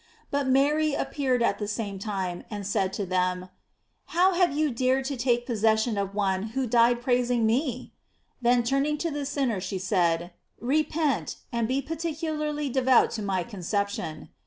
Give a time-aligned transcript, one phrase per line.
[0.31, 3.49] But Mary appeared at the Fame time, and said to them:
[4.17, 7.93] "How have you dared to take possession of one who died praising me?"
[8.41, 13.73] Then turning to the sinner, she said: "Repent," and be particularly devout to my Conception.!
[13.75, 14.01] * Fatrign.
[14.01, 14.05] Men.
[14.05, 14.17] 8 lug.
[14.17, 14.27] t Eus.
[14.31, 14.35] Nier.